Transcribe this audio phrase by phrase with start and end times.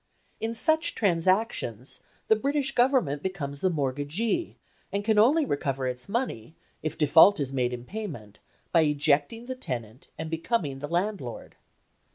[0.39, 4.57] In such transactions the British Government becomes the mortgagee,
[4.91, 8.39] and can only recover its money, if default is made in payment,
[8.71, 11.55] by ejecting the tenant and becoming the landlord.